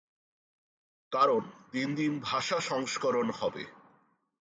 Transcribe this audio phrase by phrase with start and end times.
[1.11, 1.41] কারণ
[1.71, 3.63] দিন দিন ভাষা সংস্করণ হবে।